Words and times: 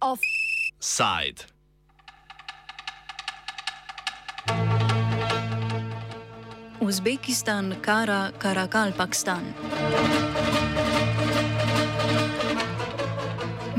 Offside. 0.00 1.44
Uzbekistan, 6.80 7.76
Kara, 7.82 8.32
Karakalpakstan. 8.38 9.54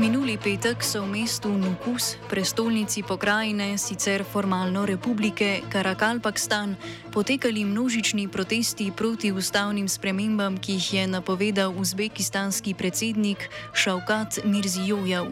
Minuli 0.02 0.34
petek 0.34 0.82
so 0.82 1.06
v 1.06 1.22
mestu 1.22 1.46
Nukus, 1.46 2.18
prestolnici 2.26 3.06
pokrajine, 3.06 3.78
sicer 3.78 4.26
formalno 4.26 4.82
republike 4.82 5.62
Karakalpakstan, 5.70 6.74
potekali 7.14 7.62
množični 7.62 8.26
protesti 8.26 8.90
proti 8.90 9.30
ustavnim 9.30 9.86
spremembam, 9.86 10.58
ki 10.58 10.74
jih 10.74 10.88
je 10.94 11.04
napovedal 11.06 11.70
uzbekistanski 11.78 12.74
predsednik 12.74 13.46
Šavkat 13.78 14.42
Mirzijojev. 14.42 15.30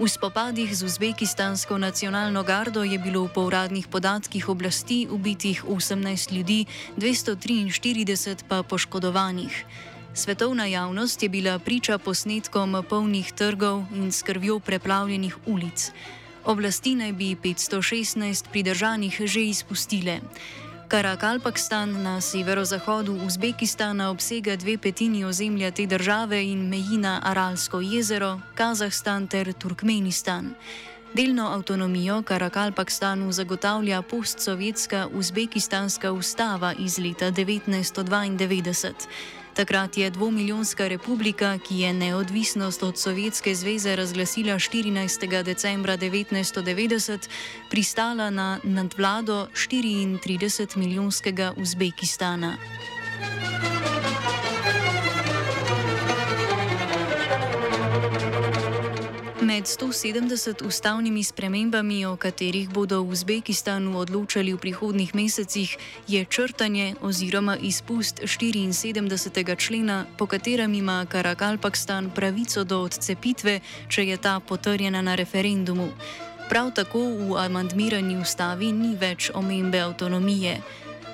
V 0.00 0.08
spopadih 0.08 0.72
z 0.72 0.88
uzbekistansko 0.88 1.76
nacionalno 1.76 2.40
gardo 2.48 2.88
je 2.88 2.96
bilo 2.96 3.28
po 3.28 3.44
uradnih 3.44 3.92
podatkih 3.92 4.48
oblasti 4.48 5.04
ubitih 5.04 5.68
18 5.68 6.32
ljudi, 6.32 6.64
243 6.96 8.48
pa 8.48 8.64
poškodovanih. 8.64 9.52
Svetovna 10.18 10.66
javnost 10.66 11.22
je 11.22 11.28
bila 11.28 11.58
priča 11.58 11.98
posnetkom 11.98 12.84
polnih 12.88 13.32
trgov 13.32 13.84
in 13.94 14.12
skrvjo 14.12 14.58
preplavljenih 14.58 15.36
ulic. 15.46 15.90
Oblasti 16.44 16.94
naj 16.94 17.12
bi 17.12 17.36
516 17.36 18.48
pridržanih 18.50 19.20
že 19.24 19.40
izpustile. 19.40 20.20
Karakalpakstan 20.88 22.02
na 22.02 22.20
severozahodu 22.20 23.12
Uzbekistana 23.26 24.10
obsega 24.10 24.56
dve 24.56 24.78
petini 24.78 25.24
ozemlja 25.24 25.70
te 25.70 25.86
države 25.86 26.44
in 26.44 26.68
meji 26.68 26.98
na 26.98 27.20
Aralsko 27.24 27.80
jezero, 27.80 28.40
Kazahstan 28.54 29.26
ter 29.26 29.52
Turkmenistan. 29.52 30.54
Delno 31.14 31.46
avtonomijo 31.46 32.22
Karakalpakstanu 32.22 33.32
zagotavlja 33.32 34.02
postsovjetska 34.02 35.08
uzbekistanska 35.14 36.12
ustava 36.12 36.74
iz 36.78 36.98
leta 36.98 37.30
1992. 37.30 39.37
Takrat 39.58 39.96
je 39.96 40.10
dvomilijonska 40.10 40.88
republika, 40.88 41.58
ki 41.58 41.78
je 41.78 41.92
neodvisnost 41.92 42.82
od 42.82 42.98
Sovjetske 42.98 43.54
zveze 43.54 43.96
razglasila 43.96 44.54
14. 44.54 45.42
decembra 45.42 45.96
1990, 45.96 47.28
pristala 47.70 48.30
na 48.30 48.60
nadvlado 48.62 49.48
34 49.54 50.76
milijonskega 50.76 51.52
Uzbekistana. 51.56 52.56
Med 59.48 59.64
170 59.64 60.66
ustavnimi 60.66 61.24
spremembami, 61.24 62.06
o 62.06 62.16
katerih 62.16 62.68
bodo 62.68 63.00
v 63.00 63.16
Uzbekistanu 63.16 63.96
odločali 63.96 64.52
v 64.52 64.60
prihodnih 64.60 65.14
mesecih, 65.16 65.72
je 66.04 66.20
črtanje 66.24 67.00
oziroma 67.00 67.56
izpust 67.56 68.20
74. 68.28 69.08
člena, 69.56 70.04
po 70.18 70.26
katerem 70.28 70.74
ima 70.74 71.06
Karakalpakstan 71.08 72.10
pravico 72.12 72.64
do 72.64 72.84
odcepitve, 72.84 73.60
če 73.88 74.04
je 74.12 74.16
ta 74.20 74.36
potrjena 74.40 75.00
na 75.00 75.16
referendumu. 75.16 75.96
Prav 76.52 76.76
tako 76.76 77.00
v 77.00 77.40
amandmirani 77.40 78.20
ustavi 78.20 78.68
ni 78.72 79.00
več 79.00 79.30
omembe 79.32 79.80
avtonomije. 79.80 80.60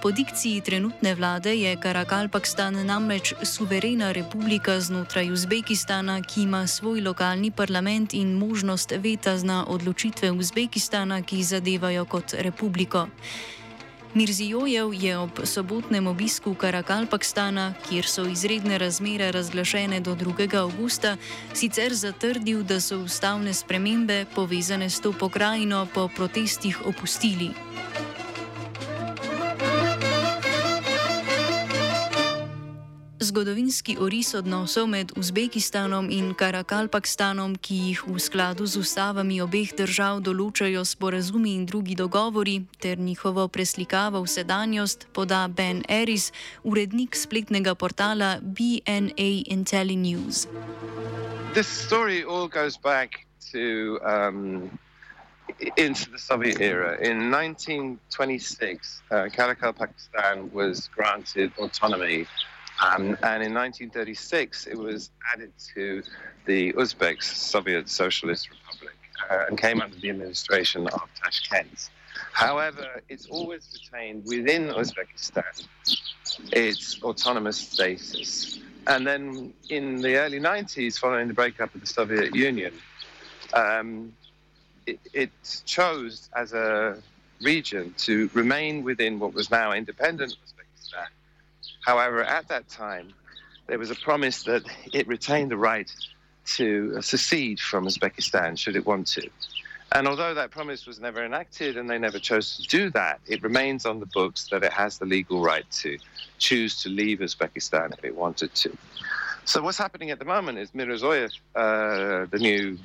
Po 0.04 0.10
dikciji 0.12 0.60
trenutne 0.60 1.14
vlade 1.14 1.54
je 1.56 1.70
Karakalpakstan 1.80 2.76
namreč 2.86 3.32
suverena 3.42 4.12
republika 4.12 4.76
znotraj 4.80 5.32
Uzbekistana, 5.32 6.18
ki 6.20 6.42
ima 6.42 6.66
svoj 6.66 7.00
lokalni 7.00 7.50
parlament 7.50 8.12
in 8.14 8.34
možnost 8.36 8.92
veta 9.00 9.32
na 9.42 9.64
odločitve 9.64 10.30
Uzbekistana, 10.30 11.22
ki 11.22 11.42
zadevajo 11.42 12.04
kot 12.04 12.34
republiko. 12.36 13.06
Mirzijojev 14.14 14.92
je 14.92 15.18
ob 15.18 15.40
sobotnem 15.44 16.06
obisku 16.06 16.54
Karakalpakstana, 16.54 17.72
kjer 17.88 18.04
so 18.04 18.26
izredne 18.28 18.78
razmere 18.78 19.32
razglašene 19.32 20.00
do 20.00 20.14
2. 20.14 20.56
augusta, 20.60 21.16
sicer 21.54 21.94
zatrdil, 21.94 22.62
da 22.62 22.80
so 22.80 22.98
ustavne 22.98 23.54
spremembe 23.54 24.26
povezane 24.34 24.90
s 24.90 25.00
to 25.00 25.12
pokrajino 25.12 25.86
po 25.94 26.08
protestih 26.08 26.86
opustili. 26.86 27.54
Zgodovinski 33.24 33.96
oris 34.00 34.34
odnosov 34.34 34.88
med 34.88 35.12
Uzbekistanom 35.16 36.10
in 36.12 36.34
Karakalpakstanom, 36.36 37.56
ki 37.56 37.74
jih 37.74 38.02
v 38.04 38.20
skladu 38.20 38.66
z 38.68 38.76
ustavami 38.76 39.40
obeh 39.40 39.72
držav 39.72 40.20
določajo 40.20 40.84
sporazumi 40.84 41.54
in 41.56 41.64
drugi 41.64 41.96
dogovori, 41.96 42.58
ter 42.84 43.00
njihovo 43.00 43.48
preslikavo 43.48 44.20
v 44.20 44.28
sedanjost, 44.28 45.08
poda 45.16 45.48
Ben 45.48 45.80
Eris, 45.88 46.32
urednik 46.68 47.16
spletnega 47.16 47.72
portala 47.72 48.44
BNA 48.44 49.48
IntelliNews. 49.48 50.44
This 51.56 51.68
story 51.68 52.28
all 52.28 52.44
goes 52.44 52.76
back 52.76 53.24
to 53.56 53.96
um, 54.04 54.68
into 55.80 56.10
the 56.12 56.18
Soviet 56.18 56.60
era. 56.60 57.00
In 57.00 57.32
1926, 57.32 59.00
uh, 59.10 59.32
Karakal, 59.32 59.72
Pakistan 59.72 60.50
was 60.52 60.92
granted 60.92 61.52
autonomy 61.56 62.26
Um, 62.82 63.16
and 63.22 63.42
in 63.42 63.54
1936, 63.54 64.66
it 64.66 64.76
was 64.76 65.10
added 65.32 65.52
to 65.74 66.02
the 66.44 66.72
Uzbek 66.72 67.22
Soviet 67.22 67.88
Socialist 67.88 68.50
Republic 68.50 68.96
uh, 69.30 69.44
and 69.48 69.58
came 69.58 69.80
under 69.80 69.96
the 69.96 70.10
administration 70.10 70.86
of 70.88 71.02
Tashkent. 71.22 71.90
However, 72.32 73.02
it's 73.08 73.26
always 73.26 73.66
retained 73.72 74.24
within 74.26 74.68
Uzbekistan 74.68 75.66
its 76.52 77.02
autonomous 77.02 77.56
status. 77.56 78.58
And 78.86 79.06
then 79.06 79.52
in 79.70 80.02
the 80.02 80.16
early 80.16 80.40
90s, 80.40 80.98
following 80.98 81.28
the 81.28 81.34
breakup 81.34 81.74
of 81.74 81.80
the 81.80 81.86
Soviet 81.86 82.34
Union, 82.34 82.72
um, 83.52 84.12
it, 84.86 84.98
it 85.12 85.30
chose 85.64 86.28
as 86.36 86.52
a 86.52 86.98
region 87.40 87.94
to 87.98 88.28
remain 88.34 88.82
within 88.82 89.18
what 89.18 89.32
was 89.32 89.50
now 89.50 89.72
independent 89.72 90.32
Uzbekistan 90.32 91.06
However, 91.84 92.22
at 92.22 92.48
that 92.48 92.68
time, 92.68 93.14
there 93.66 93.78
was 93.78 93.90
a 93.90 93.94
promise 93.96 94.42
that 94.44 94.62
it 94.92 95.06
retained 95.06 95.50
the 95.50 95.56
right 95.56 95.90
to 96.56 97.00
secede 97.00 97.60
from 97.60 97.86
Uzbekistan 97.86 98.58
should 98.58 98.76
it 98.76 98.86
want 98.86 99.06
to. 99.08 99.28
And 99.92 100.08
although 100.08 100.34
that 100.34 100.50
promise 100.50 100.86
was 100.86 100.98
never 100.98 101.24
enacted 101.24 101.76
and 101.76 101.88
they 101.88 101.98
never 101.98 102.18
chose 102.18 102.56
to 102.56 102.62
do 102.64 102.90
that, 102.90 103.20
it 103.26 103.42
remains 103.42 103.86
on 103.86 104.00
the 104.00 104.06
books 104.06 104.48
that 104.48 104.64
it 104.64 104.72
has 104.72 104.98
the 104.98 105.04
legal 105.06 105.40
right 105.40 105.64
to 105.82 105.98
choose 106.38 106.82
to 106.82 106.88
leave 106.88 107.20
Uzbekistan 107.20 107.92
if 107.96 108.04
it 108.04 108.16
wanted 108.16 108.54
to. 108.56 108.76
So 109.44 109.62
what's 109.62 109.78
happening 109.78 110.10
at 110.10 110.18
the 110.18 110.24
moment 110.24 110.58
is 110.58 110.70
Mirzoyev, 110.72 111.30
uh, 111.54 112.26
the 112.30 112.38
new 112.38 112.78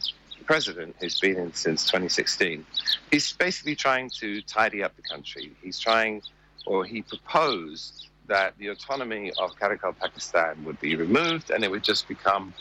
president 0.46 0.96
who's 1.00 1.20
been 1.20 1.38
in 1.38 1.54
since 1.54 1.86
2016, 1.86 2.66
he's 3.12 3.34
basically 3.34 3.76
trying 3.76 4.10
to 4.20 4.42
tidy 4.44 4.84
up 4.84 4.96
the 4.96 5.02
country. 5.02 5.52
He's 5.64 5.80
trying, 5.80 6.22
or 6.66 6.86
he 6.86 7.02
proposed 7.02 8.09
that 8.30 8.58
the 8.58 8.68
autonomy 8.68 9.32
of 9.38 9.56
Karakalpakstan 9.60 10.64
would 10.64 10.80
be 10.80 10.96
removed 10.96 11.52
and 11.52 11.64
it 11.64 11.70
would 11.70 11.84
just 11.84 12.08
become 12.08 12.54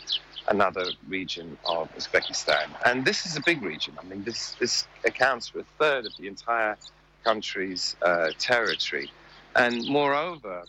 another 0.49 0.87
region 1.09 1.57
of 1.65 1.95
Uzbekistan. 1.95 2.67
And 2.85 3.05
this 3.05 3.27
is 3.27 3.37
a 3.37 3.41
big 3.43 3.63
region. 3.63 3.95
I 4.01 4.05
mean, 4.05 4.25
this, 4.25 4.57
this 4.59 4.89
accounts 5.05 5.49
for 5.49 5.61
a 5.61 5.65
third 5.79 6.07
of 6.07 6.13
the 6.19 6.27
entire 6.27 6.77
country's 7.23 7.97
uh, 8.03 8.31
territory. 8.39 9.11
And 9.57 9.87
moreover, 9.87 10.65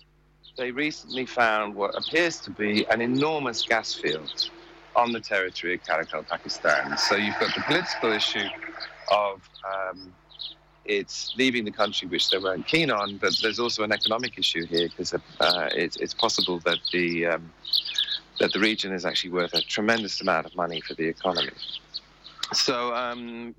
they 0.57 0.71
recently 0.71 1.25
found 1.25 1.75
what 1.75 1.91
appears 1.97 2.39
to 2.41 2.51
be 2.51 2.85
an 2.87 3.01
enormous 3.01 3.63
gas 3.63 3.93
field 3.93 4.49
on 4.95 5.13
the 5.13 5.21
territory 5.21 5.75
of 5.75 5.83
Karakalpakstan. 5.83 6.99
So 6.99 7.15
you've 7.15 7.39
got 7.39 7.55
the 7.55 7.61
political 7.61 8.11
issue 8.11 8.49
of 9.11 9.41
um, 9.63 10.13
it's 10.85 11.33
leaving 11.37 11.65
the 11.65 11.71
country, 11.71 12.07
which 12.07 12.29
they 12.29 12.37
weren't 12.37 12.67
keen 12.67 12.91
on. 12.91 13.17
But 13.17 13.33
there's 13.41 13.59
also 13.59 13.83
an 13.83 13.91
economic 13.91 14.37
issue 14.37 14.65
here 14.65 14.89
because 14.89 15.13
uh, 15.13 15.69
it's, 15.73 15.97
it's, 15.97 16.13
possible 16.13 16.59
that 16.65 16.79
the 16.91 17.27
um, 17.27 17.51
that 18.39 18.53
the 18.53 18.59
region 18.59 18.93
is 18.93 19.05
actually 19.05 19.31
worth 19.31 19.53
a 19.53 19.61
tremendous 19.61 20.21
amount 20.21 20.45
of 20.45 20.55
money 20.55 20.81
for 20.81 20.93
the 20.95 21.05
economy. 21.05 21.51
So 22.53 22.95
um, 22.95 23.53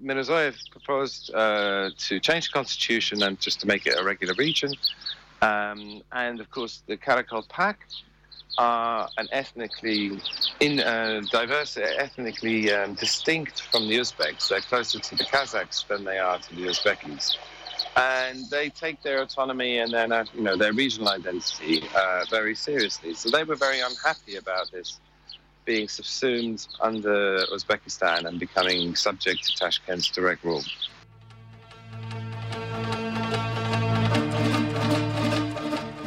proposed 0.71 1.33
uh, 1.33 1.91
to 1.97 2.21
change 2.21 2.47
the 2.47 2.53
constitution 2.53 3.23
and 3.23 3.39
just 3.39 3.61
to 3.61 3.67
make 3.67 3.87
it 3.87 3.95
a 3.99 4.03
regular 4.03 4.35
region. 4.35 4.73
Um, 5.43 6.03
and 6.13 6.41
of 6.41 6.51
course, 6.51 6.83
the 6.87 6.97
Karakalpaks 6.97 8.03
are 8.59 9.11
an 9.17 9.29
ethnically 9.33 10.21
in, 10.61 10.81
uh, 10.81 11.23
diverse, 11.31 11.77
ethnically 11.77 12.73
um, 12.73 12.95
distinct 12.95 13.63
from 13.63 13.89
the 13.89 13.97
Uzbeks. 13.97 14.49
They're 14.49 14.61
closer 14.61 14.99
to 14.99 15.17
the 15.17 15.25
Kazakhs 15.25 15.87
than 15.87 16.05
they 16.05 16.19
are 16.19 16.39
to 16.39 16.55
the 16.55 16.67
Uzbekis. 16.67 17.37
and 17.97 18.49
they 18.51 18.69
take 18.69 19.03
their 19.03 19.23
autonomy 19.23 19.79
and 19.79 19.93
their 19.93 20.25
you 20.35 20.43
know 20.43 20.57
their 20.57 20.73
regional 20.73 21.09
identity 21.09 21.83
uh, 21.97 22.25
very 22.31 22.55
seriously. 22.55 23.15
So 23.15 23.31
they 23.31 23.45
were 23.45 23.57
very 23.57 23.81
unhappy 23.81 24.37
about 24.37 24.71
this 24.71 25.01
being 25.65 25.89
subsumed 25.89 26.67
under 26.81 27.45
Uzbekistan 27.47 28.25
and 28.27 28.39
becoming 28.39 28.95
subject 28.95 29.45
to 29.45 29.53
Tashkent's 29.53 30.09
direct 30.11 30.45
rule. 30.45 30.63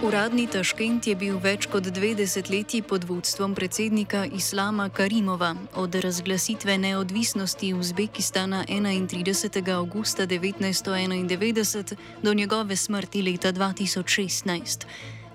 Uradni 0.03 0.49
Taškent 0.51 1.07
je 1.07 1.13
bil 1.15 1.37
več 1.39 1.63
kot 1.71 1.85
dve 1.95 2.09
desetletji 2.19 2.81
pod 2.83 3.05
vodstvom 3.07 3.53
predsednika 3.55 4.25
Islama 4.25 4.89
Karimova. 4.91 5.53
Od 5.79 5.95
razglasitve 5.95 6.75
neodvisnosti 6.77 7.69
Uzbekistana 7.73 8.65
31. 8.67 9.71
augusta 9.71 10.27
1991 10.27 11.95
do 12.21 12.33
njegove 12.33 12.75
smrti 12.75 13.21
leta 13.21 13.53
2016. 13.53 14.85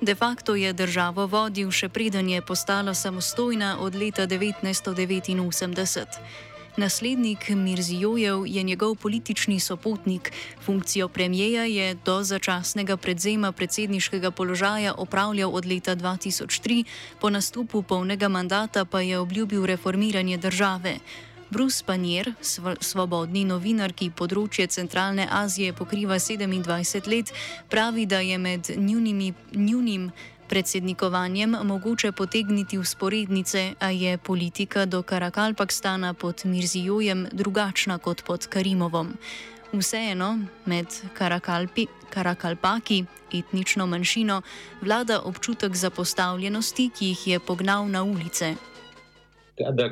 De 0.01 0.15
facto 0.15 0.55
je 0.55 0.73
državo 0.73 1.27
vodil 1.27 1.71
še 1.71 1.89
preden 1.89 2.29
je 2.29 2.43
postala 2.43 2.95
samostojna 2.95 3.79
od 3.81 3.95
leta 3.95 4.27
1989. 4.27 6.21
Naslednik 6.79 7.49
Mirzijojev 7.49 8.47
je 8.47 8.63
njegov 8.63 8.95
politični 8.95 9.61
sopotnik. 9.61 10.33
Funkcijo 10.65 11.09
premijeja 11.09 11.65
je 11.65 11.95
do 12.05 12.23
začasnega 12.23 12.97
predzema 12.97 13.53
predsedniškega 13.53 14.31
položaja 14.31 14.95
opravljal 14.95 15.55
od 15.55 15.67
leta 15.67 15.97
2003, 15.97 16.85
po 17.21 17.31
nastopu 17.31 17.83
polnega 17.83 18.29
mandata 18.29 18.85
pa 18.85 19.01
je 19.01 19.19
obljubil 19.19 19.67
reformiranje 19.67 20.37
države. 20.37 20.99
Bruce 21.51 21.85
Panier, 21.87 22.33
svobodni 22.81 23.45
novinar, 23.45 23.93
ki 23.93 24.11
področje 24.11 24.67
Centralne 24.67 25.27
Azije 25.31 25.73
pokriva 25.73 26.19
27 26.19 27.09
let, 27.09 27.33
pravi, 27.69 28.07
da 28.07 28.21
je 28.21 28.39
med 28.39 28.71
njunimi, 28.77 29.33
njunim 29.53 30.13
predsednikovanjem 30.49 31.57
mogoče 31.63 32.13
potegniti 32.13 32.79
usporednice, 32.79 33.75
a 33.79 33.91
je 33.91 34.19
politika 34.19 34.87
do 34.87 35.03
Karakalpakstana 35.03 36.15
pod 36.15 36.43
Mirzijojem 36.45 37.27
drugačna 37.33 37.99
kot 37.99 38.25
pod 38.25 38.47
Karimovom. 38.47 39.13
Vseeno, 39.73 40.39
med 40.65 40.87
Karakalpi, 41.15 41.87
Karakalpaki, 42.11 43.05
etnično 43.33 43.87
manjšino, 43.87 44.43
vlada 44.81 45.21
občutek 45.21 45.77
zapostavljenosti, 45.77 46.91
ki 46.99 47.07
jih 47.07 47.27
je 47.27 47.41
pognal 47.41 47.89
na 47.89 48.03
ulice. 48.03 48.55
The 49.59 49.91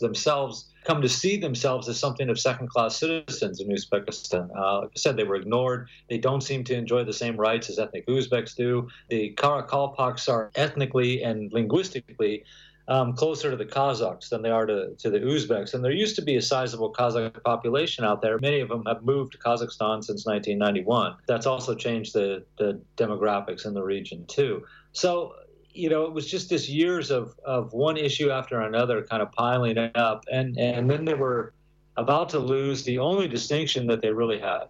themselves 0.00 0.73
come 0.84 1.02
to 1.02 1.08
see 1.08 1.36
themselves 1.36 1.88
as 1.88 1.98
something 1.98 2.28
of 2.28 2.38
second 2.38 2.68
class 2.68 2.96
citizens 2.96 3.60
in 3.60 3.68
Uzbekistan. 3.68 4.50
Uh, 4.56 4.82
like 4.82 4.90
I 4.90 4.98
said, 4.98 5.16
they 5.16 5.24
were 5.24 5.36
ignored. 5.36 5.88
They 6.08 6.18
don't 6.18 6.42
seem 6.42 6.64
to 6.64 6.74
enjoy 6.74 7.04
the 7.04 7.12
same 7.12 7.36
rights 7.36 7.70
as 7.70 7.78
ethnic 7.78 8.06
Uzbeks 8.06 8.54
do. 8.54 8.88
The 9.08 9.34
Karakalpaks 9.36 10.28
are 10.28 10.50
ethnically 10.54 11.22
and 11.22 11.52
linguistically 11.52 12.44
um, 12.86 13.14
closer 13.14 13.50
to 13.50 13.56
the 13.56 13.64
Kazakhs 13.64 14.28
than 14.28 14.42
they 14.42 14.50
are 14.50 14.66
to, 14.66 14.94
to 14.98 15.10
the 15.10 15.20
Uzbeks. 15.20 15.74
And 15.74 15.82
there 15.82 15.92
used 15.92 16.16
to 16.16 16.22
be 16.22 16.36
a 16.36 16.42
sizable 16.42 16.92
Kazakh 16.92 17.42
population 17.42 18.04
out 18.04 18.20
there. 18.20 18.38
Many 18.38 18.60
of 18.60 18.68
them 18.68 18.84
have 18.86 19.02
moved 19.02 19.32
to 19.32 19.38
Kazakhstan 19.38 20.04
since 20.04 20.26
1991. 20.26 21.16
That's 21.26 21.46
also 21.46 21.74
changed 21.74 22.12
the, 22.12 22.44
the 22.58 22.80
demographics 22.96 23.64
in 23.64 23.74
the 23.74 23.82
region, 23.82 24.26
too. 24.26 24.64
So 24.92 25.34
you 25.74 25.90
know, 25.90 26.04
it 26.04 26.12
was 26.12 26.30
just 26.30 26.48
this 26.48 26.68
years 26.68 27.10
of, 27.10 27.34
of 27.44 27.72
one 27.72 27.96
issue 27.96 28.30
after 28.30 28.60
another 28.60 29.02
kind 29.02 29.20
of 29.20 29.32
piling 29.32 29.76
up. 29.94 30.24
And, 30.30 30.56
and 30.58 30.88
then 30.88 31.04
they 31.04 31.14
were 31.14 31.52
about 31.96 32.28
to 32.30 32.38
lose 32.38 32.84
the 32.84 32.98
only 32.98 33.28
distinction 33.28 33.86
that 33.88 34.00
they 34.00 34.10
really 34.10 34.38
had, 34.38 34.64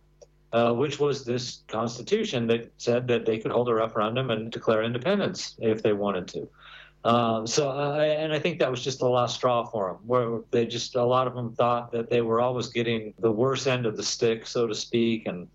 uh, 0.52 0.72
which 0.72 0.98
was 0.98 1.24
this 1.24 1.62
constitution 1.68 2.46
that 2.46 2.72
said 2.78 3.06
that 3.08 3.26
they 3.26 3.38
could 3.38 3.52
hold 3.52 3.68
a 3.68 3.74
referendum 3.74 4.30
and 4.30 4.50
declare 4.50 4.82
independence 4.82 5.56
if 5.58 5.82
they 5.82 5.92
wanted 5.92 6.26
to. 6.28 6.48
Um, 7.04 7.46
so, 7.46 7.68
uh, 7.68 7.98
and 7.98 8.32
I 8.32 8.38
think 8.38 8.58
that 8.60 8.70
was 8.70 8.82
just 8.82 8.98
the 8.98 9.08
last 9.08 9.34
straw 9.34 9.66
for 9.66 9.88
them, 9.88 9.98
where 10.06 10.40
they 10.50 10.64
just, 10.64 10.94
a 10.94 11.04
lot 11.04 11.26
of 11.26 11.34
them 11.34 11.52
thought 11.54 11.92
that 11.92 12.08
they 12.08 12.22
were 12.22 12.40
always 12.40 12.68
getting 12.68 13.12
the 13.18 13.30
worst 13.30 13.66
end 13.66 13.84
of 13.84 13.98
the 13.98 14.02
stick, 14.02 14.46
so 14.46 14.66
to 14.66 14.74
speak. 14.74 15.26
And, 15.26 15.46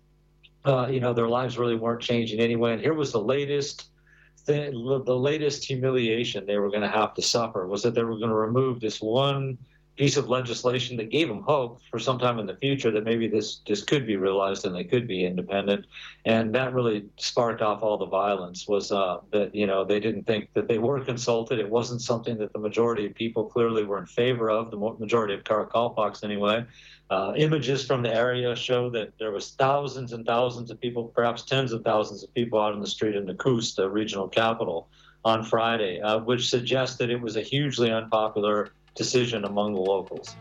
uh, 0.64 0.86
you 0.88 1.00
know, 1.00 1.12
their 1.12 1.28
lives 1.28 1.58
really 1.58 1.74
weren't 1.74 2.02
changing 2.02 2.38
anyway. 2.38 2.74
And 2.74 2.80
here 2.80 2.94
was 2.94 3.10
the 3.10 3.20
latest 3.20 3.88
the, 4.46 4.70
latest 5.16 5.64
humiliation 5.64 6.46
they 6.46 6.58
were 6.58 6.70
going 6.70 6.82
to 6.82 6.88
have 6.88 7.14
to 7.14 7.22
suffer 7.22 7.66
was 7.66 7.82
that 7.82 7.94
they 7.94 8.02
were 8.02 8.18
going 8.18 8.30
to 8.30 8.34
remove 8.34 8.80
this 8.80 9.00
one 9.00 9.58
piece 9.96 10.16
of 10.16 10.28
legislation 10.28 10.96
that 10.96 11.10
gave 11.10 11.28
them 11.28 11.42
hope 11.42 11.80
for 11.90 11.98
some 11.98 12.18
time 12.18 12.38
in 12.38 12.46
the 12.46 12.56
future 12.56 12.90
that 12.90 13.04
maybe 13.04 13.28
this 13.28 13.60
this 13.66 13.82
could 13.82 14.06
be 14.06 14.16
realized 14.16 14.64
and 14.64 14.74
they 14.74 14.84
could 14.84 15.06
be 15.06 15.24
independent. 15.26 15.84
And 16.24 16.54
that 16.54 16.72
really 16.72 17.04
sparked 17.16 17.60
off 17.60 17.82
all 17.82 17.98
the 17.98 18.06
violence 18.06 18.66
was 18.66 18.92
uh, 18.92 19.18
that 19.32 19.54
you 19.54 19.66
know 19.66 19.84
they 19.84 20.00
didn't 20.00 20.24
think 20.24 20.52
that 20.54 20.68
they 20.68 20.78
were 20.78 21.00
consulted. 21.04 21.58
It 21.58 21.68
wasn't 21.68 22.02
something 22.02 22.38
that 22.38 22.52
the 22.52 22.58
majority 22.58 23.06
of 23.06 23.14
people 23.14 23.44
clearly 23.44 23.84
were 23.84 23.98
in 23.98 24.06
favor 24.06 24.50
of 24.50 24.70
the 24.70 24.76
majority 24.76 25.34
of 25.34 25.44
Karakalpaks 25.44 26.24
anyway. 26.24 26.64
Uh, 27.10 27.32
images 27.36 27.84
from 27.84 28.02
the 28.02 28.14
area 28.14 28.54
show 28.54 28.88
that 28.88 29.12
there 29.18 29.32
was 29.32 29.50
thousands 29.50 30.12
and 30.12 30.24
thousands 30.24 30.70
of 30.70 30.80
people, 30.80 31.08
perhaps 31.08 31.42
tens 31.42 31.72
of 31.72 31.82
thousands 31.82 32.22
of 32.22 32.32
people 32.34 32.60
out 32.60 32.72
on 32.72 32.80
the 32.80 32.86
street 32.86 33.16
in 33.16 33.26
Nukus, 33.26 33.74
the 33.74 33.90
regional 33.90 34.28
capital, 34.28 34.88
on 35.24 35.44
Friday, 35.44 36.00
uh, 36.00 36.20
which 36.20 36.48
suggests 36.48 36.96
that 36.98 37.10
it 37.10 37.20
was 37.20 37.36
a 37.36 37.42
hugely 37.42 37.90
unpopular 37.90 38.70
decision 38.94 39.44
among 39.44 39.74
the 39.74 39.80
locals. 39.80 40.36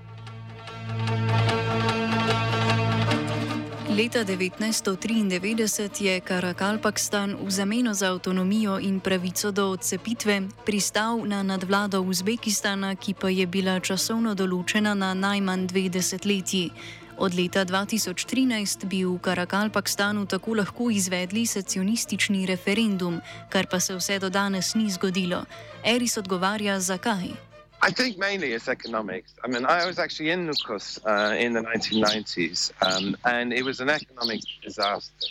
Leta 3.99 4.23
1993 4.23 6.05
je 6.05 6.19
Karakalpakstan 6.19 7.35
v 7.35 7.51
zameno 7.51 7.93
za 7.93 8.11
avtonomijo 8.11 8.79
in 8.79 8.99
pravico 8.99 9.51
do 9.51 9.69
odcepitve 9.69 10.41
pristal 10.65 11.19
na 11.25 11.43
nadvlado 11.43 12.01
Uzbekistana, 12.01 12.95
ki 12.95 13.13
pa 13.13 13.29
je 13.29 13.47
bila 13.47 13.79
časovno 13.79 14.35
določena 14.35 14.93
na 14.93 15.13
najmanj 15.13 15.67
dve 15.67 15.89
desetletji. 15.89 16.71
Od 17.17 17.35
leta 17.35 17.65
2013 17.65 18.85
bi 18.87 19.03
v 19.03 19.19
Karakalpakstanu 19.19 20.25
tako 20.25 20.55
lahko 20.55 20.87
izvedli 20.87 21.43
secesionistični 21.45 22.45
referendum, 22.45 23.19
kar 23.49 23.67
pa 23.67 23.79
se 23.79 23.95
vse 23.99 24.19
do 24.19 24.29
danes 24.29 24.75
ni 24.75 24.87
zgodilo. 24.87 25.43
Eris 25.83 26.17
odgovarja, 26.17 26.79
zakaj. 26.79 27.48
I 27.81 27.91
think 27.91 28.17
mainly 28.17 28.51
it's 28.51 28.67
economics. 28.67 29.33
I 29.43 29.47
mean, 29.47 29.65
I 29.65 29.85
was 29.85 29.99
actually 29.99 30.31
in 30.31 30.47
Nukus 30.47 30.99
uh, 31.05 31.35
in 31.35 31.53
the 31.53 31.61
1990s, 31.61 32.71
um, 32.81 33.15
and 33.25 33.53
it 33.53 33.63
was 33.63 33.79
an 33.79 33.89
economic 33.89 34.41
disaster. 34.61 35.27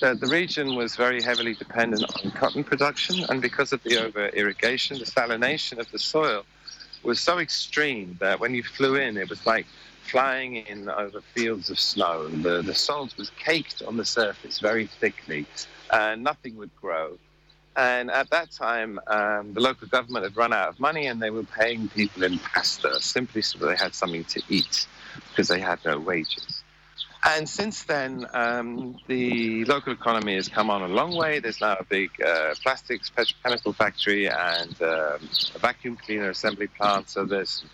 The, 0.00 0.14
the, 0.14 0.26
region 0.26 0.74
was 0.74 0.96
very 0.96 1.22
heavily 1.22 1.54
dependent 1.54 2.04
on 2.24 2.32
cotton 2.32 2.64
production, 2.64 3.24
and 3.28 3.40
because 3.40 3.72
of 3.72 3.80
the 3.84 4.04
over 4.04 4.26
irrigation, 4.28 4.98
the 4.98 5.04
salination 5.04 5.78
of 5.78 5.88
the 5.92 6.00
soil 6.00 6.44
was 7.04 7.20
so 7.20 7.38
extreme 7.38 8.16
that 8.20 8.40
when 8.40 8.54
you 8.54 8.64
flew 8.64 8.96
in, 8.96 9.16
it 9.16 9.30
was 9.30 9.46
like 9.46 9.66
flying 10.02 10.56
in 10.56 10.88
over 10.88 11.20
fields 11.20 11.70
of 11.70 11.78
snow. 11.78 12.28
The, 12.28 12.62
the 12.62 12.74
salt 12.74 13.16
was 13.16 13.30
caked 13.30 13.82
on 13.82 13.96
the 13.96 14.04
surface 14.04 14.58
very 14.58 14.86
thickly, 14.86 15.46
and 15.92 16.24
nothing 16.24 16.56
would 16.56 16.74
grow. 16.74 17.18
And 17.76 18.10
at 18.10 18.30
that 18.30 18.52
time, 18.52 19.00
um, 19.08 19.52
the 19.52 19.60
local 19.60 19.88
government 19.88 20.24
had 20.24 20.36
run 20.36 20.52
out 20.52 20.68
of 20.68 20.80
money 20.80 21.06
and 21.06 21.20
they 21.20 21.30
were 21.30 21.42
paying 21.42 21.88
people 21.88 22.22
in 22.22 22.38
pasta 22.38 23.00
simply 23.00 23.42
so 23.42 23.58
that 23.58 23.66
they 23.66 23.76
had 23.76 23.94
something 23.94 24.24
to 24.24 24.42
eat 24.48 24.86
because 25.30 25.48
they 25.48 25.60
had 25.60 25.84
no 25.84 25.98
wages. 25.98 26.62
And 27.26 27.48
since 27.48 27.84
then, 27.84 28.26
um, 28.34 28.98
the 29.06 29.64
local 29.64 29.94
economy 29.94 30.34
has 30.34 30.48
come 30.48 30.68
on 30.68 30.82
a 30.82 30.88
long 30.88 31.16
way. 31.16 31.40
There's 31.40 31.60
now 31.60 31.76
a 31.80 31.84
big 31.84 32.10
uh, 32.22 32.54
plastics 32.62 33.10
petrochemical 33.10 33.74
factory 33.74 34.28
and 34.28 34.80
um, 34.82 35.28
a 35.54 35.58
vacuum 35.58 35.96
cleaner 35.96 36.30
assembly 36.30 36.66
plant. 36.66 37.08
So 37.08 37.24
there's 37.24 37.64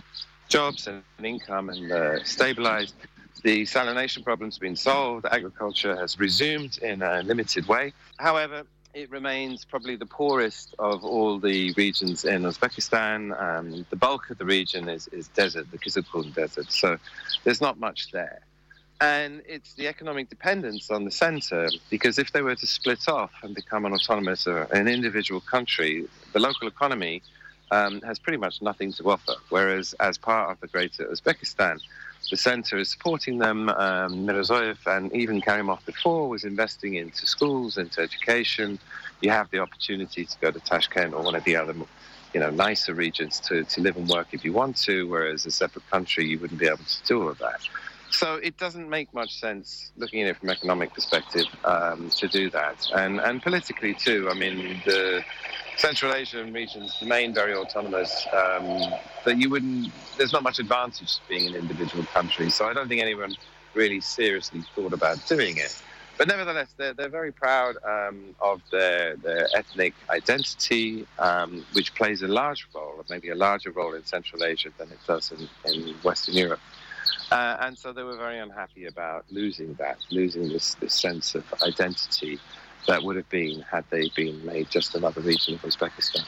jobs 0.48 0.86
and 0.86 1.02
income 1.22 1.68
and 1.68 1.90
uh, 1.90 2.24
stabilized. 2.24 2.94
The 3.42 3.62
salination 3.62 4.22
problem's 4.24 4.58
been 4.58 4.76
solved. 4.76 5.26
Agriculture 5.26 5.96
has 5.96 6.18
resumed 6.20 6.78
in 6.78 7.02
a 7.02 7.22
limited 7.22 7.66
way. 7.66 7.92
However, 8.18 8.64
it 8.94 9.10
remains 9.10 9.64
probably 9.64 9.96
the 9.96 10.06
poorest 10.06 10.74
of 10.78 11.04
all 11.04 11.38
the 11.38 11.72
regions 11.72 12.24
in 12.24 12.42
Uzbekistan. 12.42 13.40
Um, 13.40 13.86
the 13.90 13.96
bulk 13.96 14.30
of 14.30 14.38
the 14.38 14.44
region 14.44 14.88
is, 14.88 15.08
is 15.08 15.28
desert, 15.28 15.70
the 15.70 15.78
Kyzylkum 15.78 16.34
Desert, 16.34 16.70
so 16.70 16.98
there's 17.44 17.60
not 17.60 17.78
much 17.78 18.10
there. 18.10 18.40
And 19.00 19.42
it's 19.46 19.74
the 19.74 19.88
economic 19.88 20.28
dependence 20.28 20.90
on 20.90 21.04
the 21.04 21.10
center, 21.10 21.68
because 21.88 22.18
if 22.18 22.32
they 22.32 22.42
were 22.42 22.56
to 22.56 22.66
split 22.66 23.08
off 23.08 23.30
and 23.42 23.54
become 23.54 23.86
an 23.86 23.94
autonomous 23.94 24.46
or 24.46 24.62
an 24.72 24.88
individual 24.88 25.40
country, 25.40 26.06
the 26.32 26.40
local 26.40 26.68
economy 26.68 27.22
um, 27.70 28.02
has 28.02 28.18
pretty 28.18 28.36
much 28.36 28.60
nothing 28.60 28.92
to 28.94 29.10
offer. 29.10 29.34
Whereas, 29.48 29.94
as 30.00 30.18
part 30.18 30.50
of 30.50 30.60
the 30.60 30.66
greater 30.66 31.06
Uzbekistan, 31.06 31.78
the 32.30 32.36
center 32.36 32.78
is 32.78 32.90
supporting 32.90 33.38
them. 33.38 33.68
Um, 33.68 34.26
Mirzoyev 34.26 34.78
and 34.86 35.14
even 35.14 35.40
Karimov 35.40 35.84
before 35.84 36.28
was 36.28 36.44
investing 36.44 36.94
into 36.94 37.26
schools, 37.26 37.76
into 37.76 38.00
education. 38.00 38.78
You 39.20 39.30
have 39.30 39.50
the 39.50 39.58
opportunity 39.58 40.24
to 40.24 40.38
go 40.40 40.50
to 40.50 40.60
Tashkent 40.60 41.12
or 41.12 41.22
one 41.22 41.34
of 41.34 41.44
the 41.44 41.56
other, 41.56 41.74
you 42.32 42.40
know, 42.40 42.50
nicer 42.50 42.94
regions 42.94 43.40
to, 43.40 43.64
to 43.64 43.80
live 43.80 43.96
and 43.96 44.08
work 44.08 44.28
if 44.32 44.44
you 44.44 44.52
want 44.52 44.76
to, 44.82 45.08
whereas 45.08 45.44
a 45.44 45.50
separate 45.50 45.88
country, 45.90 46.26
you 46.26 46.38
wouldn't 46.38 46.60
be 46.60 46.66
able 46.66 46.78
to 46.78 47.02
do 47.04 47.22
all 47.22 47.28
of 47.28 47.38
that. 47.38 47.60
So 48.10 48.36
it 48.36 48.56
doesn't 48.56 48.88
make 48.88 49.12
much 49.14 49.38
sense, 49.38 49.92
looking 49.96 50.22
at 50.22 50.28
it 50.28 50.36
from 50.38 50.48
an 50.48 50.56
economic 50.56 50.92
perspective, 50.92 51.46
um, 51.64 52.10
to 52.10 52.28
do 52.28 52.50
that, 52.50 52.86
and 52.94 53.20
and 53.20 53.42
politically 53.42 53.94
too. 53.94 54.28
I 54.30 54.34
mean, 54.34 54.82
the 54.84 55.24
Central 55.76 56.14
Asian 56.14 56.52
regions 56.52 56.96
remain 57.00 57.32
very 57.32 57.54
autonomous. 57.54 58.26
Um, 58.32 58.92
that 59.24 59.38
you 59.38 59.48
wouldn't. 59.50 59.92
There's 60.16 60.32
not 60.32 60.42
much 60.42 60.58
advantage 60.58 61.16
to 61.16 61.20
being 61.28 61.48
an 61.48 61.54
individual 61.54 62.04
country. 62.04 62.50
So 62.50 62.68
I 62.68 62.72
don't 62.72 62.88
think 62.88 63.00
anyone 63.00 63.34
really 63.74 64.00
seriously 64.00 64.62
thought 64.74 64.92
about 64.92 65.24
doing 65.26 65.56
it. 65.56 65.80
But 66.18 66.28
nevertheless, 66.28 66.68
they're, 66.76 66.92
they're 66.92 67.08
very 67.08 67.32
proud 67.32 67.76
um, 67.82 68.34
of 68.40 68.60
their, 68.70 69.16
their 69.16 69.48
ethnic 69.56 69.94
identity, 70.10 71.06
um, 71.18 71.64
which 71.72 71.94
plays 71.94 72.20
a 72.20 72.28
large 72.28 72.66
role, 72.74 73.02
maybe 73.08 73.30
a 73.30 73.34
larger 73.34 73.70
role 73.70 73.94
in 73.94 74.04
Central 74.04 74.44
Asia 74.44 74.68
than 74.76 74.90
it 74.90 74.98
does 75.06 75.32
in, 75.32 75.48
in 75.72 75.94
Western 76.02 76.34
Europe. 76.34 76.60
Uh, 77.30 77.56
and 77.60 77.78
so 77.78 77.92
they 77.92 78.02
were 78.02 78.16
very 78.16 78.38
unhappy 78.40 78.86
about 78.86 79.24
losing 79.30 79.74
that, 79.74 79.98
losing 80.10 80.48
this, 80.48 80.74
this 80.74 80.94
sense 80.94 81.36
of 81.36 81.44
identity 81.62 82.40
that 82.88 83.02
would 83.02 83.14
have 83.16 83.28
been 83.28 83.60
had 83.62 83.84
they 83.90 84.10
been 84.16 84.44
made 84.44 84.68
just 84.70 84.94
another 84.94 85.20
region 85.20 85.54
of 85.54 85.62
Uzbekistan. 85.62 86.24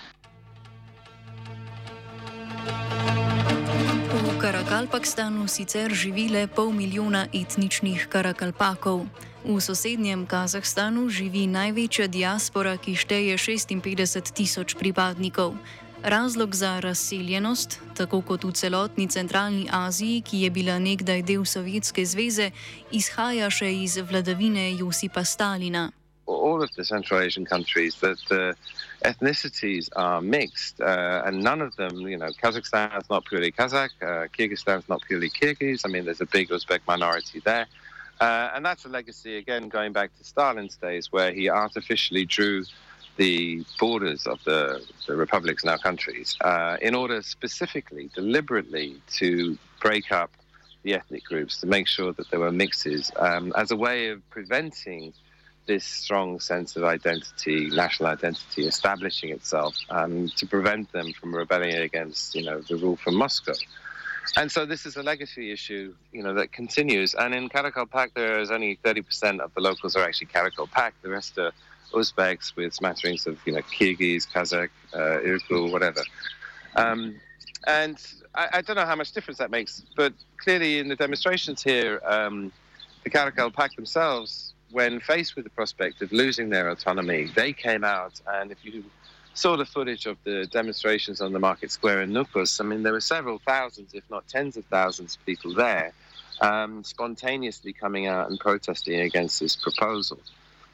V 4.13 4.39
Karakalpakstanu 4.39 5.49
sicer 5.49 5.91
živi 5.91 6.29
le 6.29 6.47
pol 6.47 6.71
milijona 6.71 7.27
etničnih 7.35 8.07
karakalpakov. 8.07 9.07
V 9.43 9.59
sosednjem 9.59 10.23
Kazahstanu 10.27 11.11
živi 11.11 11.51
največja 11.51 12.07
diaspora, 12.07 12.79
ki 12.79 12.95
šteje 12.95 13.35
56 13.35 14.31
tisoč 14.31 14.79
pripadnikov. 14.79 15.59
Razlog 16.05 16.55
za 16.55 16.81
razseljenost, 16.81 17.81
tako 17.97 18.21
kot 18.21 18.45
v 18.45 18.53
celotni 18.53 19.09
centralni 19.09 19.69
Aziji, 19.73 20.23
ki 20.23 20.41
je 20.41 20.51
bila 20.51 20.79
nekdaj 20.79 21.23
del 21.23 21.45
Sovjetske 21.45 22.03
zveze, 22.07 22.51
izhaja 22.91 23.51
še 23.51 23.69
iz 23.85 23.97
vladavine 24.11 24.73
Josipa 24.75 25.23
Stalina. 25.25 25.93
All 26.27 26.63
of 26.63 26.71
the 26.75 26.85
Central 26.85 27.21
Asian 27.21 27.47
countries, 27.47 27.95
that 28.01 28.19
the 28.29 28.55
ethnicities 29.05 29.91
are 29.95 30.21
mixed, 30.21 30.81
uh, 30.81 31.23
and 31.25 31.43
none 31.43 31.63
of 31.63 31.77
them, 31.77 32.01
you 32.01 32.19
know, 32.19 32.31
Kazakhstan 32.43 32.99
is 32.99 33.09
not 33.09 33.25
purely 33.25 33.53
Kazakh, 33.53 33.95
uh, 34.03 34.27
Kyrgyzstan 34.37 34.79
is 34.79 34.89
not 34.89 35.03
purely 35.07 35.31
Kyrgyz. 35.31 35.83
I 35.85 35.89
mean, 35.89 36.05
there's 36.05 36.21
a 36.21 36.27
big 36.27 36.49
Uzbek 36.49 36.81
minority 36.89 37.41
there. 37.45 37.67
Uh, 38.21 38.51
and 38.55 38.67
that's 38.67 38.85
a 38.85 38.89
legacy, 38.89 39.37
again, 39.37 39.69
going 39.69 39.93
back 39.93 40.11
to 40.19 40.25
Stalin's 40.25 40.77
days, 40.77 41.13
where 41.13 41.33
he 41.33 41.49
artificially 41.49 42.25
drew 42.25 42.65
the 43.17 43.65
borders 43.79 44.27
of 44.27 44.43
the, 44.45 44.85
the 45.07 45.15
republics 45.15 45.63
in 45.63 45.69
our 45.69 45.79
countries 45.79 46.37
uh, 46.41 46.77
in 46.81 46.95
order 46.95 47.23
specifically, 47.23 48.11
deliberately, 48.15 49.01
to 49.15 49.59
break 49.81 50.11
up 50.13 50.31
the 50.83 50.95
ethnic 50.95 51.25
groups, 51.25 51.59
to 51.61 51.67
make 51.67 51.87
sure 51.87 52.13
that 52.13 52.31
there 52.31 52.41
were 52.41 52.53
mixes, 52.53 53.13
um, 53.17 53.53
as 53.57 53.71
a 53.71 53.77
way 53.77 54.09
of 54.09 54.29
preventing 54.31 55.13
this 55.67 55.85
strong 55.85 56.41
sense 56.41 56.75
of 56.75 56.83
identity, 56.83 57.71
national 57.71 58.09
identity, 58.09 58.67
establishing 58.67 59.31
itself, 59.31 59.77
um, 59.91 60.29
to 60.37 60.47
prevent 60.47 60.91
them 60.93 61.13
from 61.13 61.35
rebelling 61.35 61.75
against, 61.75 62.35
you 62.35 62.43
know, 62.43 62.61
the 62.63 62.77
rule 62.77 62.97
from 62.97 63.15
Moscow. 63.15 63.55
And 64.37 64.51
so 64.51 64.65
this 64.65 64.87
is 64.87 64.97
a 64.97 65.03
legacy 65.03 65.53
issue, 65.53 65.95
you 66.13 66.23
know, 66.23 66.35
that 66.35 66.53
continues. 66.53 67.15
And 67.15 67.35
in 67.35 67.49
Karakalpak, 67.49 68.11
there 68.15 68.41
is 68.41 68.51
only 68.51 68.79
30% 68.85 69.41
of 69.41 69.53
the 69.55 69.61
locals 69.61 69.95
are 69.95 70.05
actually 70.05 70.29
Karakalpak. 70.29 70.93
The 71.03 71.11
rest 71.11 71.39
are 71.39 71.53
Uzbeks 71.93 72.57
with 72.57 72.73
smatterings 72.75 73.27
of 73.27 73.39
you 73.47 73.53
know 73.53 73.63
Kyrgyz, 73.63 74.27
Kazakh, 74.31 74.71
uh, 74.95 75.21
Irkul, 75.25 75.71
whatever. 75.71 76.03
Um, 76.77 77.17
and 77.67 77.99
I, 78.35 78.49
I, 78.55 78.61
don't 78.63 78.77
know 78.77 78.87
how 78.87 78.97
much 78.97 79.13
difference 79.13 79.39
that 79.39 79.51
makes, 79.51 79.83
but 79.97 80.13
clearly 80.39 80.79
in 80.79 80.89
the 80.89 80.97
demonstrations 80.97 81.63
here, 81.63 82.01
um, 82.05 82.51
the 83.05 83.11
Karakalpak 83.11 83.77
themselves, 83.77 84.55
when 84.71 85.01
faced 85.01 85.37
with 85.37 85.45
the 85.45 85.51
prospect 85.51 86.03
of 86.03 86.13
losing 86.13 86.49
their 86.49 86.71
autonomy, 86.71 87.31
they 87.35 87.53
came 87.53 87.85
out, 87.85 88.21
and 88.27 88.51
if 88.51 88.65
you 88.65 88.85
saw 89.35 89.57
the 89.57 89.65
footage 89.65 90.07
of 90.07 90.17
the 90.25 90.47
demonstrations 90.47 91.21
on 91.21 91.33
the 91.33 91.39
market 91.39 91.71
square 91.71 92.03
in 92.03 92.11
Nukus, 92.11 92.61
I 92.61 92.65
mean, 92.65 92.83
there 92.83 92.93
were 92.93 93.01
several 93.01 93.39
thousands, 93.47 93.95
if 93.95 94.05
not 94.11 94.27
tens 94.29 94.57
of 94.57 94.65
thousands 94.67 95.17
of 95.17 95.25
people 95.27 95.55
there, 95.55 95.93
um, 96.41 96.85
spontaneously 96.85 97.73
coming 97.73 98.07
out 98.07 98.29
and 98.31 98.39
protesting 98.39 99.01
against 99.01 99.41
this 99.41 99.57
proposal. 99.57 100.19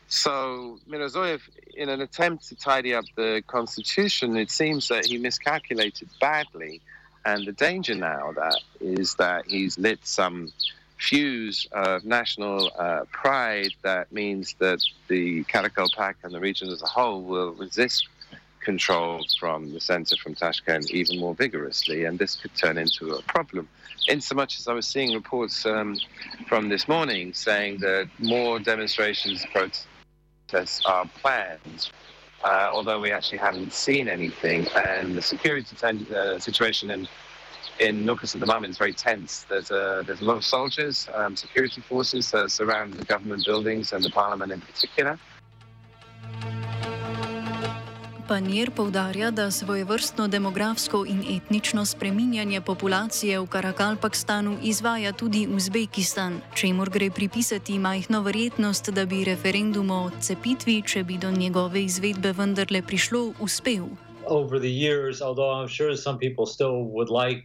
So 0.08 0.78
Mirzoyev, 0.88 1.42
in 1.76 1.90
an 1.90 2.00
attempt 2.00 2.48
to 2.48 2.56
tidy 2.56 2.94
up 2.94 3.04
the 3.14 3.42
constitution, 3.46 4.36
it 4.38 4.50
seems 4.50 4.88
that 4.88 5.04
he 5.04 5.18
miscalculated 5.18 6.08
badly. 6.18 6.80
And 7.26 7.46
the 7.46 7.52
danger 7.52 7.94
now 7.94 8.32
that 8.32 8.56
is 8.80 9.14
that 9.16 9.44
he's 9.46 9.78
lit 9.78 9.98
some 10.04 10.50
fuse 10.96 11.66
of 11.72 12.06
national 12.06 12.70
uh, 12.78 13.04
pride 13.12 13.70
that 13.82 14.10
means 14.10 14.54
that 14.58 14.80
the 15.08 15.44
Karakol 15.44 15.90
Karakalpak 15.90 16.14
and 16.24 16.32
the 16.32 16.40
region 16.40 16.70
as 16.70 16.82
a 16.82 16.86
whole 16.86 17.22
will 17.22 17.52
resist 17.52 18.08
control 18.60 19.24
from 19.38 19.72
the 19.72 19.80
center 19.80 20.16
from 20.16 20.34
Tashkent 20.34 20.90
even 20.90 21.20
more 21.20 21.34
vigorously, 21.34 22.04
and 22.04 22.18
this 22.18 22.34
could 22.34 22.54
turn 22.56 22.76
into 22.78 23.14
a 23.14 23.22
problem. 23.22 23.68
In 24.08 24.20
so 24.20 24.34
much 24.34 24.58
as 24.58 24.66
I 24.66 24.72
was 24.72 24.86
seeing 24.86 25.14
reports 25.14 25.64
um, 25.66 25.96
from 26.48 26.68
this 26.68 26.88
morning 26.88 27.32
saying 27.34 27.78
that 27.80 28.08
more 28.18 28.58
demonstrations, 28.58 29.44
protests, 29.52 29.86
protests 30.48 30.84
are 30.86 31.06
planned, 31.20 31.90
uh, 32.44 32.70
although 32.72 33.00
we 33.00 33.12
actually 33.12 33.38
haven't 33.38 33.72
seen 33.72 34.08
anything. 34.08 34.66
And 34.74 35.14
the 35.14 35.22
security 35.22 35.76
ten- 35.76 36.06
uh, 36.14 36.38
situation 36.38 36.90
in 36.90 37.08
in 37.80 38.04
Nukus 38.04 38.34
at 38.34 38.40
the 38.40 38.46
moment 38.46 38.72
is 38.72 38.78
very 38.78 38.92
tense. 38.92 39.46
There's 39.48 39.70
a 39.70 40.02
there's 40.06 40.20
a 40.20 40.24
lot 40.24 40.36
of 40.36 40.44
soldiers, 40.44 41.08
um, 41.14 41.36
security 41.36 41.80
forces 41.80 42.34
surround 42.48 42.94
the 42.94 43.04
government 43.04 43.44
buildings 43.44 43.92
and 43.92 44.02
the 44.02 44.10
parliament 44.10 44.52
in 44.52 44.60
particular. 44.60 45.18
Panjer 48.28 48.70
povdarja, 48.76 49.30
da 49.30 49.50
svojevrstno 49.50 50.28
demografsko 50.28 51.04
in 51.08 51.22
etnično 51.36 51.84
spreminjanje 51.84 52.60
populacije 52.60 53.40
v 53.40 53.46
Karakalpakstanu 53.46 54.58
izvaja 54.62 55.12
tudi 55.12 55.46
Uzbekistan, 55.56 56.40
čemur 56.54 56.90
gre 56.90 57.10
pripisati 57.10 57.78
majhno 57.78 58.20
verjetnost, 58.22 58.90
da 58.90 59.06
bi 59.06 59.24
referendum 59.24 59.90
o 59.90 60.10
cepitvi, 60.20 60.82
če 60.82 61.04
bi 61.04 61.16
do 61.18 61.30
njegove 61.30 61.82
izvedbe 61.84 62.32
vendarle 62.32 62.82
prišlo, 62.82 63.32
uspel. 63.40 63.88
Over 64.26 64.60
the 64.60 64.74
years, 64.86 65.22
although 65.22 65.48
I'm 65.56 65.68
sure 65.68 65.96
some 65.96 66.18
people 66.18 66.46
still 66.46 66.84
would 66.84 67.08
like 67.08 67.44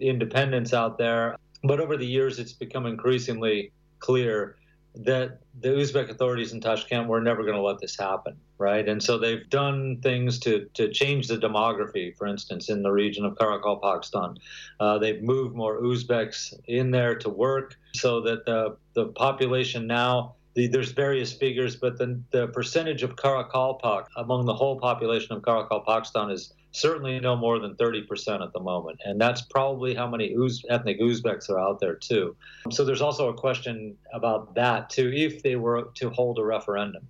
independence 0.00 0.76
out 0.76 0.98
there, 0.98 1.34
but 1.64 1.80
over 1.80 1.96
the 1.98 2.06
years 2.06 2.38
it's 2.38 2.54
become 2.58 2.86
increasingly 2.86 3.72
clear 3.98 4.61
that 4.94 5.38
the 5.60 5.68
Uzbek 5.68 6.10
authorities 6.10 6.52
in 6.52 6.60
Tashkent 6.60 7.08
were 7.08 7.20
never 7.20 7.42
going 7.42 7.56
to 7.56 7.62
let 7.62 7.78
this 7.78 7.96
happen, 7.96 8.36
right? 8.58 8.86
And 8.86 9.02
so 9.02 9.18
they've 9.18 9.48
done 9.48 10.00
things 10.02 10.38
to, 10.40 10.68
to 10.74 10.90
change 10.90 11.28
the 11.28 11.38
demography, 11.38 12.16
for 12.16 12.26
instance, 12.26 12.68
in 12.68 12.82
the 12.82 12.90
region 12.90 13.24
of 13.24 13.34
Karakalpakstan. 13.34 14.36
Uh, 14.80 14.98
they've 14.98 15.22
moved 15.22 15.54
more 15.54 15.80
Uzbeks 15.80 16.54
in 16.66 16.90
there 16.90 17.14
to 17.16 17.28
work 17.28 17.76
so 17.94 18.20
that 18.22 18.44
the, 18.44 18.76
the 18.94 19.06
population 19.06 19.86
now 19.86 20.34
the, 20.54 20.66
there's 20.66 20.92
various 20.92 21.32
figures, 21.32 21.76
but 21.76 21.96
the, 21.98 22.20
the 22.30 22.48
percentage 22.48 23.02
of 23.02 23.16
Karakalpak 23.16 24.06
among 24.16 24.44
the 24.44 24.54
whole 24.54 24.78
population 24.78 25.34
of 25.34 25.42
Karakalpakstan 25.42 26.30
is 26.30 26.52
certainly 26.72 27.20
no 27.20 27.36
more 27.36 27.58
than 27.58 27.74
30% 27.76 28.42
at 28.42 28.52
the 28.52 28.60
moment. 28.60 29.00
And 29.04 29.20
that's 29.20 29.42
probably 29.42 29.94
how 29.94 30.08
many 30.08 30.34
Uz- 30.34 30.64
ethnic 30.68 31.00
Uzbeks 31.00 31.48
are 31.50 31.58
out 31.58 31.80
there, 31.80 31.94
too. 31.94 32.34
So 32.70 32.84
there's 32.84 33.02
also 33.02 33.28
a 33.28 33.34
question 33.34 33.96
about 34.12 34.54
that, 34.54 34.90
too, 34.90 35.12
if 35.14 35.42
they 35.42 35.56
were 35.56 35.90
to 35.94 36.10
hold 36.10 36.38
a 36.38 36.44
referendum 36.44 37.06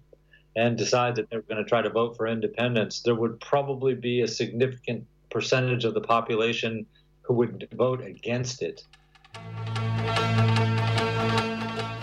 and 0.56 0.76
decide 0.76 1.16
that 1.16 1.30
they're 1.30 1.42
going 1.42 1.62
to 1.62 1.68
try 1.68 1.80
to 1.80 1.90
vote 1.90 2.16
for 2.16 2.26
independence, 2.26 3.00
there 3.00 3.14
would 3.14 3.40
probably 3.40 3.94
be 3.94 4.20
a 4.20 4.28
significant 4.28 5.06
percentage 5.30 5.84
of 5.84 5.94
the 5.94 6.00
population 6.00 6.84
who 7.22 7.34
would 7.34 7.68
vote 7.72 8.04
against 8.04 8.62
it. 8.62 8.84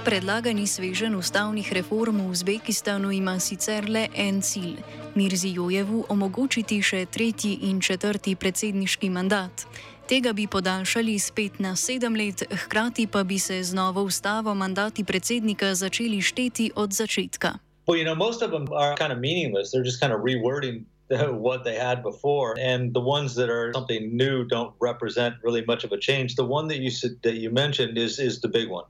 Predlagani 0.10 0.68
svežen 0.68 1.14
ustavnih 1.16 1.74
reform 1.74 2.18
v 2.18 2.32
Uzbekistanu 2.34 3.12
ima 3.12 3.40
sicer 3.40 3.90
le 3.90 4.08
en 4.16 4.42
cilj: 4.42 4.82
Mirzijojevu 5.16 6.06
omogočiti 6.10 6.82
še 6.82 7.04
tretji 7.06 7.70
in 7.70 7.78
četrti 7.82 8.34
predsedniški 8.36 9.10
mandat. 9.10 9.68
Tega 10.10 10.34
bi 10.34 10.48
podaljšali 10.48 11.20
spet 11.20 11.60
na 11.60 11.76
sedem 11.76 12.18
let, 12.18 12.42
hkrati 12.42 13.06
pa 13.08 13.24
bi 13.24 13.38
se 13.40 13.62
z 13.64 13.78
novo 13.78 14.02
ustavo 14.02 14.56
mandati 14.56 15.04
predsednika 15.04 15.76
začeli 15.76 16.22
šteti 16.22 16.72
od 16.76 16.90
začetka. 16.90 17.60
Well, 17.86 17.98
you 18.02 18.06
know, 18.06 18.18
most 18.18 18.42
of 18.42 18.50
them 18.50 18.66
are 18.74 18.98
kind 18.98 19.14
of 19.14 19.20
meaningless. 19.20 19.70
They're 19.70 19.86
just 19.86 20.02
kind 20.02 20.14
of 20.14 20.26
rewording 20.26 20.90
what 21.46 21.62
they 21.64 21.78
had 21.78 22.02
before, 22.02 22.58
and 22.58 22.94
the 22.98 23.06
ones 23.18 23.36
that 23.36 23.50
are 23.50 23.70
something 23.78 24.18
new 24.18 24.42
don't 24.46 24.74
represent 24.82 25.36
really 25.46 25.64
much 25.70 25.86
of 25.86 25.92
a 25.92 26.00
change. 26.02 26.34
The 26.34 26.50
one 26.58 26.68
that 26.74 26.82
you 26.82 26.90
said 26.90 27.22
that 27.22 27.38
you 27.38 27.54
mentioned 27.54 28.02
is 28.02 28.18
is 28.18 28.42
the 28.42 28.50
big 28.50 28.74
one. 28.74 28.90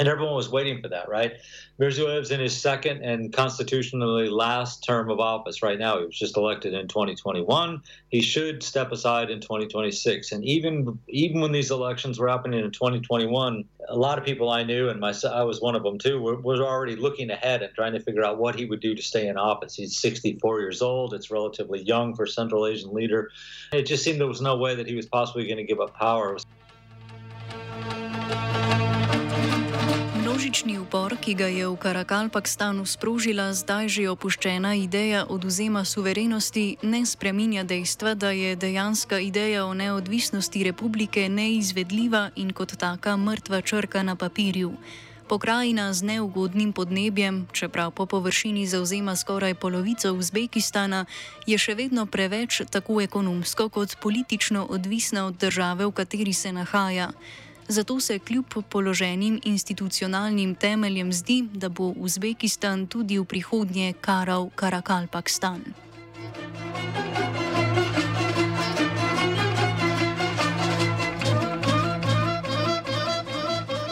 And 0.00 0.08
everyone 0.08 0.34
was 0.34 0.48
waiting 0.48 0.80
for 0.80 0.88
that, 0.88 1.10
right? 1.10 1.34
Mirziyoyev's 1.78 2.30
in 2.30 2.40
his 2.40 2.58
second 2.58 3.04
and 3.04 3.30
constitutionally 3.34 4.30
last 4.30 4.82
term 4.82 5.10
of 5.10 5.20
office 5.20 5.62
right 5.62 5.78
now. 5.78 5.98
He 5.98 6.06
was 6.06 6.18
just 6.18 6.38
elected 6.38 6.72
in 6.72 6.88
2021. 6.88 7.82
He 8.08 8.22
should 8.22 8.62
step 8.62 8.92
aside 8.92 9.30
in 9.30 9.40
2026. 9.40 10.32
And 10.32 10.42
even 10.42 10.98
even 11.08 11.42
when 11.42 11.52
these 11.52 11.70
elections 11.70 12.18
were 12.18 12.28
happening 12.28 12.64
in 12.64 12.70
2021, 12.70 13.62
a 13.90 13.96
lot 13.96 14.16
of 14.16 14.24
people 14.24 14.48
I 14.48 14.64
knew, 14.64 14.88
and 14.88 14.98
myself, 14.98 15.34
I 15.34 15.44
was 15.44 15.60
one 15.60 15.74
of 15.74 15.82
them 15.82 15.98
too, 15.98 16.18
were, 16.18 16.36
was 16.36 16.60
already 16.60 16.96
looking 16.96 17.30
ahead 17.30 17.60
and 17.62 17.74
trying 17.74 17.92
to 17.92 18.00
figure 18.00 18.24
out 18.24 18.38
what 18.38 18.54
he 18.54 18.64
would 18.64 18.80
do 18.80 18.94
to 18.94 19.02
stay 19.02 19.28
in 19.28 19.36
office. 19.36 19.74
He's 19.74 19.98
64 19.98 20.60
years 20.60 20.80
old. 20.80 21.12
It's 21.12 21.30
relatively 21.30 21.82
young 21.82 22.14
for 22.14 22.24
a 22.24 22.28
Central 22.28 22.66
Asian 22.66 22.94
leader. 22.94 23.30
It 23.74 23.82
just 23.82 24.02
seemed 24.02 24.18
there 24.18 24.26
was 24.26 24.40
no 24.40 24.56
way 24.56 24.74
that 24.76 24.86
he 24.86 24.94
was 24.94 25.04
possibly 25.04 25.44
going 25.44 25.58
to 25.58 25.64
give 25.64 25.80
up 25.80 25.94
power. 25.94 26.38
Množični 30.50 30.82
upor, 30.82 31.14
ki 31.14 31.38
ga 31.38 31.46
je 31.46 31.62
v 31.62 31.78
Karakalpakstanu 31.78 32.82
sprožila 32.82 33.54
zdaj 33.54 33.86
že 33.86 34.10
opuščena 34.10 34.74
ideja 34.82 35.22
oduzema 35.22 35.86
suverenosti, 35.86 36.74
ne 36.82 37.06
spreminja 37.06 37.62
dejstva, 37.62 38.18
da 38.18 38.34
je 38.34 38.58
dejanska 38.58 39.22
ideja 39.22 39.62
o 39.62 39.70
neodvisnosti 39.78 40.66
republike 40.66 41.30
neizvedljiva 41.30 42.34
in 42.34 42.50
kot 42.50 42.74
taka 42.74 43.14
mrtva 43.14 43.62
črka 43.62 44.02
na 44.02 44.18
papirju. 44.18 44.74
Pokrajina 45.30 45.94
z 45.94 46.02
neugodnim 46.02 46.74
podnebjem, 46.74 47.46
čeprav 47.54 47.94
po 47.94 48.10
površini 48.10 48.66
zauzema 48.66 49.14
skoraj 49.14 49.54
polovico 49.54 50.10
Uzbekistana, 50.10 51.06
je 51.46 51.54
še 51.62 51.78
vedno 51.78 52.10
preveč 52.10 52.66
tako 52.66 52.98
ekonomsko 52.98 53.68
kot 53.70 54.02
politično 54.02 54.66
odvisna 54.66 55.30
od 55.30 55.38
države, 55.38 55.86
v 55.86 55.94
kateri 55.94 56.34
se 56.34 56.50
nahaja 56.50 57.14
zato 57.70 58.00
se 58.00 58.18
kljub 58.18 58.44
položenim 58.68 59.40
institucionalnim 59.44 60.54
temeljem 60.54 61.12
zdi, 61.12 61.48
da 61.52 61.68
bo 61.68 61.94
Uzbekistan 61.96 62.86
tudi 62.86 63.18
v 63.18 63.24
prihodnje 63.24 63.92
karal 64.00 64.50
Karakalpakstan. 64.54 65.62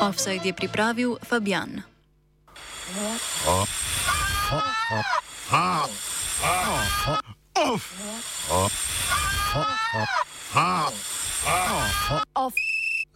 Offside 0.00 0.44
je 0.44 0.52
pripravil 0.52 1.16
Fabian. 1.22 1.82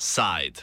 Offside. 0.02 0.58